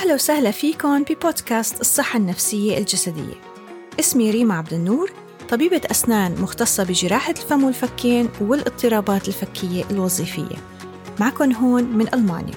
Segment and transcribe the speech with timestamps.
[0.00, 3.34] أهلا وسهلا فيكم ببودكاست الصحة النفسية الجسدية.
[4.00, 5.12] اسمي ريما عبد النور
[5.48, 10.56] طبيبة أسنان مختصة بجراحة الفم والفكين والاضطرابات الفكية الوظيفية.
[11.20, 12.54] معكم هون من ألمانيا.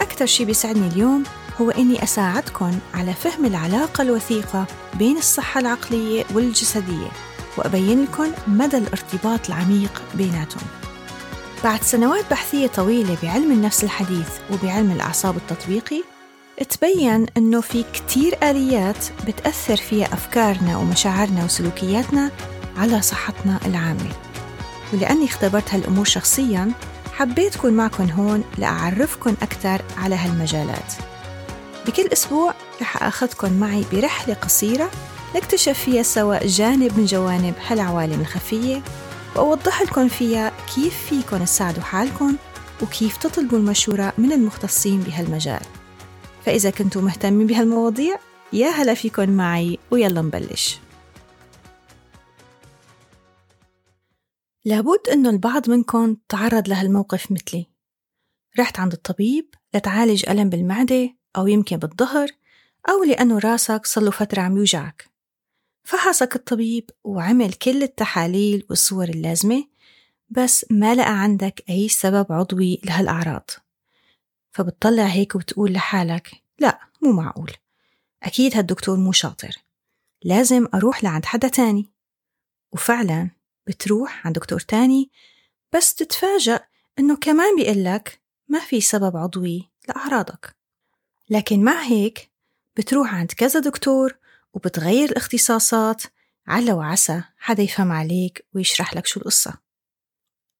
[0.00, 1.24] أكثر شي بيسعدني اليوم
[1.60, 7.08] هو إني أساعدكم على فهم العلاقة الوثيقة بين الصحة العقلية والجسدية
[7.56, 10.66] وأبين لكم مدى الارتباط العميق بيناتهم.
[11.64, 16.15] بعد سنوات بحثية طويلة بعلم النفس الحديث وبعلم الأعصاب التطبيقي
[16.64, 22.30] تبين أنه في كتير آليات بتأثر فيها أفكارنا ومشاعرنا وسلوكياتنا
[22.76, 24.12] على صحتنا العامة.
[24.92, 26.72] ولأني اختبرت هالأمور شخصياً
[27.12, 30.92] حبيت أكون معكم هون لأعرفكم أكثر على هالمجالات.
[31.86, 34.90] بكل أسبوع رح أخذكم معي برحلة قصيرة
[35.36, 38.82] نكتشف فيها سوا جانب من جوانب هالعوالم الخفية
[39.36, 42.36] وأوضح لكم فيها كيف فيكم تساعدوا حالكم
[42.82, 45.60] وكيف تطلبوا المشورة من المختصين بهالمجال.
[46.46, 48.18] فإذا كنتوا مهتمين بهالمواضيع
[48.52, 50.78] يا هلا فيكم معي ويلا نبلش.
[54.64, 57.66] لابد إنه البعض منكم تعرض لهالموقف مثلي.
[58.58, 62.28] رحت عند الطبيب لتعالج ألم بالمعدة أو يمكن بالظهر
[62.88, 65.10] أو لأنه راسك له فترة عم يوجعك.
[65.84, 69.64] فحصك الطبيب وعمل كل التحاليل والصور اللازمة
[70.30, 73.50] بس ما لقى عندك أي سبب عضوي لهالأعراض.
[74.56, 77.52] فبتطلع هيك وتقول لحالك لا مو معقول.
[78.22, 79.56] أكيد هالدكتور مو شاطر.
[80.22, 81.90] لازم أروح لعند حدا تاني.
[82.72, 83.30] وفعلا
[83.66, 85.10] بتروح عند دكتور تاني
[85.72, 86.60] بس تتفاجأ
[86.98, 90.56] إنه كمان بيقلك ما في سبب عضوي لأعراضك.
[91.30, 92.30] لكن مع هيك
[92.76, 94.16] بتروح عند كذا دكتور
[94.54, 96.02] وبتغير الاختصاصات
[96.46, 99.54] على وعسى حدا يفهم عليك ويشرح لك شو القصة.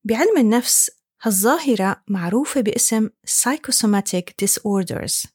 [0.04, 0.90] بعلم النفس
[1.26, 5.28] هالظاهرة معروفة باسم Psychosomatic Disorders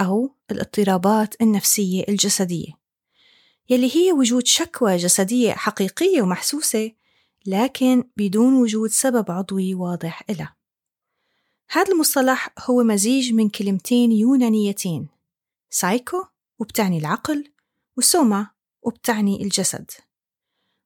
[0.00, 2.72] أو الاضطرابات النفسية الجسدية.
[3.70, 6.92] يلي هي وجود شكوى جسدية حقيقية ومحسوسة
[7.46, 10.56] لكن بدون وجود سبب عضوي واضح إلها.
[11.70, 15.08] هذا المصطلح هو مزيج من كلمتين يونانيتين
[15.70, 16.24] سايكو
[16.58, 17.52] وبتعني العقل
[17.96, 18.50] وسوما
[18.82, 19.90] وبتعني الجسد.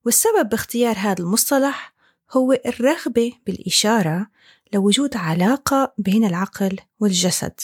[0.05, 1.97] والسبب باختيار هذا المصطلح
[2.31, 4.27] هو الرغبة بالإشارة
[4.73, 7.61] لوجود علاقة بين العقل والجسد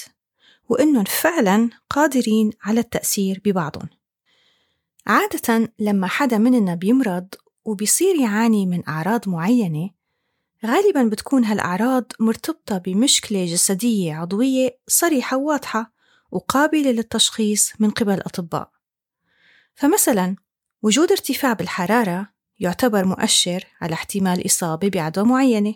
[0.69, 3.89] وإنهم فعلا قادرين على التأثير ببعضهم.
[5.07, 7.29] عادة لما حدا مننا بيمرض
[7.65, 9.91] وبيصير يعاني من أعراض معينة
[10.67, 15.93] غالبا بتكون هالأعراض مرتبطة بمشكلة جسدية عضوية صريحة وواضحة
[16.31, 18.71] وقابلة للتشخيص من قبل الأطباء.
[19.75, 20.37] فمثلا
[20.83, 25.75] وجود ارتفاع بالحرارة يعتبر مؤشر على احتمال إصابة بعدوى معينة.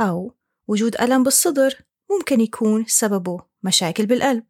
[0.00, 0.34] أو
[0.68, 1.74] وجود ألم بالصدر
[2.10, 4.44] ممكن يكون سببه مشاكل بالقلب.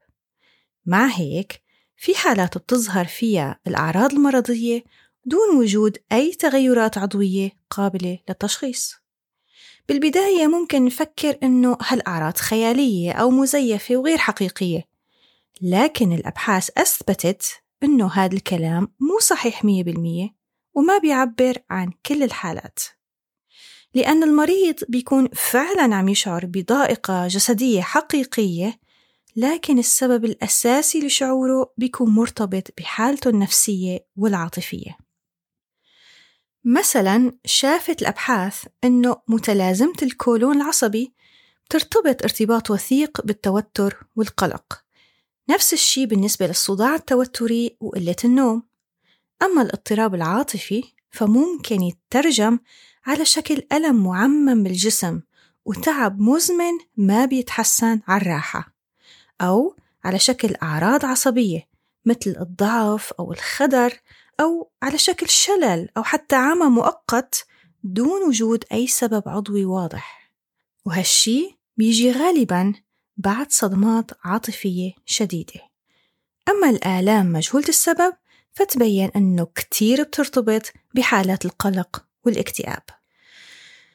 [0.86, 1.62] مع هيك
[1.96, 4.84] في حالات بتظهر فيها الأعراض المرضية
[5.24, 8.94] دون وجود أي تغيرات عضوية قابلة للتشخيص.
[9.88, 14.88] بالبداية ممكن نفكر إنه هالأعراض خيالية أو مزيفة وغير حقيقية
[15.62, 20.28] لكن الأبحاث أثبتت إنه هذا الكلام مو صحيح مية بالمية
[20.74, 22.78] وما بيعبر عن كل الحالات.
[23.96, 28.80] لأن المريض بيكون فعلا عم يشعر بضائقة جسدية حقيقية
[29.36, 34.98] لكن السبب الأساسي لشعوره بيكون مرتبط بحالته النفسية والعاطفية.
[36.64, 41.12] مثلا شافت الأبحاث أنه متلازمة الكولون العصبي
[41.70, 44.84] ترتبط ارتباط وثيق بالتوتر والقلق.
[45.50, 48.62] نفس الشيء بالنسبة للصداع التوتري وقلة النوم.
[49.42, 52.58] أما الاضطراب العاطفي فممكن يترجم
[53.06, 55.20] على شكل ألم معمم بالجسم
[55.64, 58.74] وتعب مزمن ما بيتحسن على الراحة.
[59.40, 61.68] أو على شكل أعراض عصبية
[62.04, 63.92] مثل الضعف أو الخدر
[64.40, 67.46] أو على شكل شلل أو حتى عمى مؤقت
[67.84, 70.32] دون وجود أي سبب عضوي واضح.
[70.84, 72.74] وهالشي بيجي غالبا
[73.16, 75.60] بعد صدمات عاطفية شديدة.
[76.48, 78.12] أما الآلام مجهولة السبب
[78.52, 82.82] فتبين أنه كتير بترتبط بحالات القلق والاكتئاب.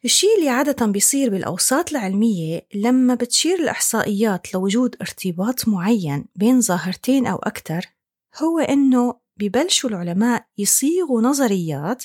[0.05, 7.37] الشيء اللي عادة بيصير بالأوساط العلمية لما بتشير الإحصائيات لوجود ارتباط معين بين ظاهرتين أو
[7.37, 7.85] أكثر
[8.41, 12.03] هو إنه ببلشوا العلماء يصيغوا نظريات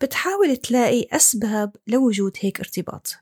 [0.00, 3.14] بتحاول تلاقي أسباب لوجود هيك ارتباط.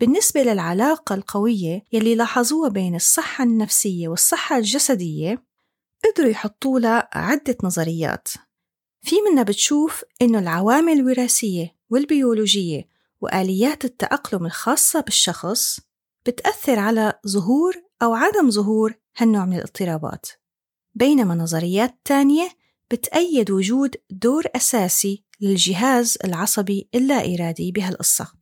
[0.00, 5.42] بالنسبة للعلاقة القوية يلي لاحظوها بين الصحة النفسية والصحة الجسدية
[6.04, 8.28] قدروا يحطوا لها عدة نظريات.
[9.02, 12.93] في منا بتشوف إنه العوامل الوراثية والبيولوجية
[13.24, 15.80] وآليات التأقلم الخاصة بالشخص
[16.26, 20.26] بتأثر على ظهور أو عدم ظهور هالنوع من الاضطرابات
[20.94, 22.48] بينما نظريات تانية
[22.90, 28.32] بتأيد وجود دور أساسي للجهاز العصبي اللا إرادي بهالقصة.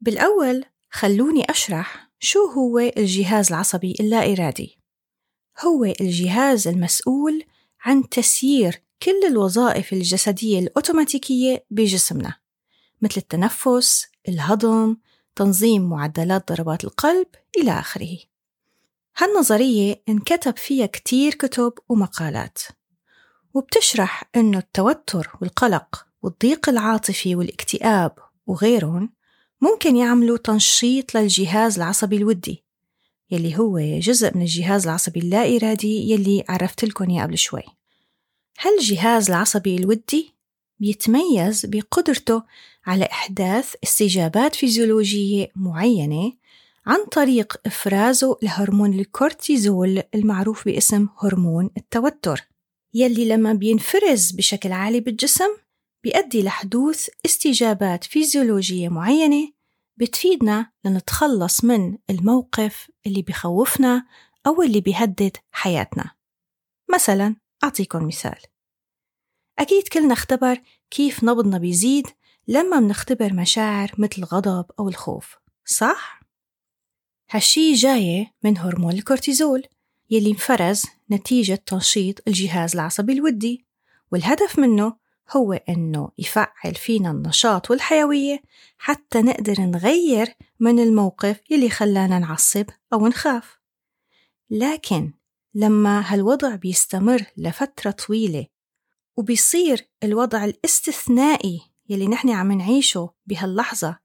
[0.00, 4.78] بالأول خلوني أشرح شو هو الجهاز العصبي اللا إرادي
[5.64, 7.44] هو الجهاز المسؤول
[7.84, 12.39] عن تسيير كل الوظائف الجسدية الأوتوماتيكية بجسمنا.
[13.02, 14.96] مثل التنفس، الهضم،
[15.36, 17.26] تنظيم معدلات ضربات القلب
[17.58, 18.18] إلى آخره.
[19.16, 22.58] هالنظرية انكتب فيها كتير كتب ومقالات
[23.54, 29.12] وبتشرح أنه التوتر والقلق والضيق العاطفي والاكتئاب وغيرهم
[29.60, 32.64] ممكن يعملوا تنشيط للجهاز العصبي الودي
[33.30, 37.62] يلي هو جزء من الجهاز العصبي اللا إرادي يلي عرفت لكم قبل شوي.
[38.60, 40.34] هالجهاز العصبي الودي
[40.80, 42.42] بيتميز بقدرته
[42.86, 46.32] على إحداث استجابات فيزيولوجية معينة
[46.86, 52.48] عن طريق إفرازه لهرمون الكورتيزول المعروف باسم هرمون التوتر.
[52.94, 55.56] يلي لما بينفرز بشكل عالي بالجسم
[56.04, 59.52] بيؤدي لحدوث استجابات فيزيولوجية معينة
[59.96, 64.06] بتفيدنا لنتخلص من الموقف اللي بخوفنا
[64.46, 66.10] أو اللي بيهدد حياتنا.
[66.94, 68.49] مثلا أعطيكم مثال.
[69.60, 70.58] أكيد كلنا اختبر
[70.90, 72.06] كيف نبضنا بيزيد
[72.48, 76.20] لما منختبر مشاعر مثل الغضب أو الخوف صح؟
[77.30, 79.62] هالشي جاية من هرمون الكورتيزول
[80.10, 83.66] يلي انفرز نتيجة تنشيط الجهاز العصبي الودي
[84.12, 84.96] والهدف منه
[85.36, 88.42] هو إنه يفعل فينا النشاط والحيوية
[88.78, 93.58] حتى نقدر نغير من الموقف يلي خلانا نعصب أو نخاف
[94.50, 95.12] لكن
[95.54, 98.46] لما هالوضع بيستمر لفترة طويلة
[99.20, 103.98] وبيصير الوضع الاستثنائي يلي نحن عم نعيشه بهاللحظة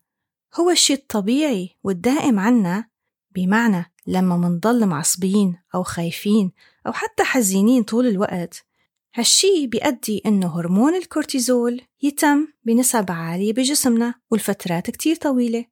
[0.56, 2.86] هو الشيء الطبيعي والدائم عنا
[3.32, 6.52] بمعنى لما منضل معصبين أو خايفين
[6.88, 8.66] أو حتى حزينين طول الوقت
[9.14, 15.66] هالشي بيؤدي إنه هرمون الكورتيزول يتم بنسب عالية بجسمنا والفترات كتير طويلة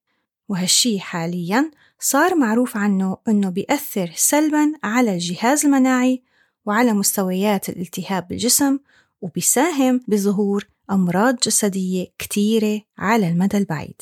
[0.49, 6.23] وهالشي حالياً صار معروف عنه إنه بيأثر سلباً على الجهاز المناعي
[6.65, 8.79] وعلى مستويات الالتهاب بالجسم
[9.23, 14.01] وبيساهم بظهور أمراض جسدية كتيرة على المدى البعيد.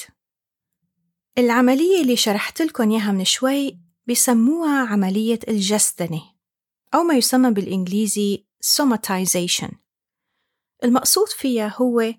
[1.37, 6.21] العملية اللي شرحت لكم إياها من شوي بسموها عملية الجسدنة
[6.93, 9.73] أو ما يسمى بالإنجليزي somatization.
[10.83, 12.13] المقصود فيها هو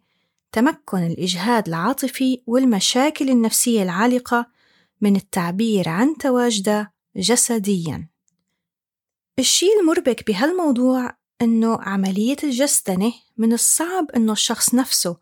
[0.53, 4.47] تمكن الإجهاد العاطفي والمشاكل النفسية العالقة
[5.01, 8.09] من التعبير عن تواجده جسدياً.
[9.39, 15.17] الشيء المربك بهالموضوع إنه عملية الجسدنة من الصعب إنه الشخص نفسه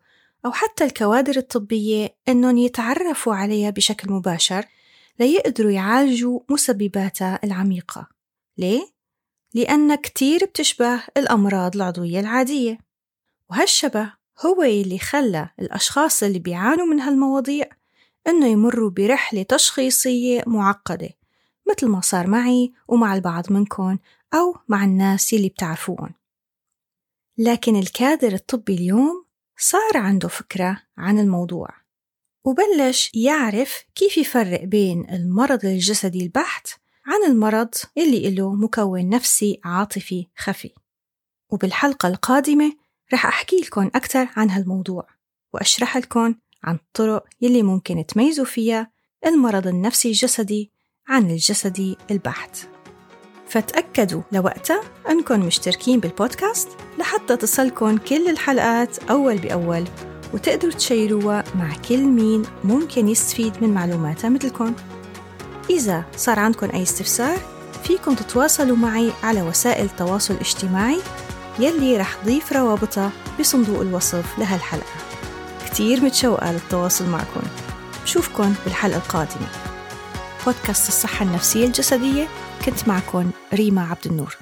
[0.45, 4.65] أو حتى الكوادر الطبية إنهم يتعرفوا عليها بشكل مباشر
[5.19, 8.07] ليقدروا يعالجوا مسبباتها العميقة.
[8.57, 8.91] ليه؟
[9.53, 12.77] لأن كتير بتشبه الأمراض العضوية العادية.
[13.49, 14.13] وهالشبه
[14.45, 17.65] هو اللي خلى الأشخاص اللي بيعانوا من هالمواضيع
[18.27, 21.09] إنه يمروا برحلة تشخيصية معقدة.
[21.69, 23.97] مثل ما صار معي ومع البعض منكم
[24.33, 26.13] أو مع الناس اللي بتعرفوهم
[27.37, 29.25] لكن الكادر الطبي اليوم
[29.57, 31.69] صار عنده فكرة عن الموضوع
[32.45, 36.67] وبلش يعرف كيف يفرق بين المرض الجسدي البحت
[37.05, 40.73] عن المرض اللي له مكون نفسي عاطفي خفي.
[41.49, 42.73] وبالحلقة القادمة
[43.13, 45.07] رح أحكي لكم أكثر عن هالموضوع
[45.53, 48.91] وأشرح لكم عن الطرق يلي ممكن تميزوا فيها
[49.25, 50.71] المرض النفسي الجسدي
[51.11, 52.57] عن الجسدي البحت.
[53.47, 59.83] فتأكدوا لوقتها أنكم مشتركين بالبودكاست لحتى تصلكم كل الحلقات أول بأول
[60.33, 64.73] وتقدروا تشيروها مع كل مين ممكن يستفيد من معلوماتها مثلكم
[65.69, 67.37] إذا صار عندكم أي استفسار
[67.83, 70.99] فيكم تتواصلوا معي على وسائل التواصل الاجتماعي
[71.59, 74.95] يلي رح ضيف روابطها بصندوق الوصف لهالحلقة.
[75.65, 77.41] كتير متشوقة للتواصل معكم
[78.03, 79.70] بشوفكن بالحلقة القادمة.
[80.45, 82.27] بودكاست الصحة النفسية الجسدية
[82.65, 84.37] كنت معكم ريما عبد النور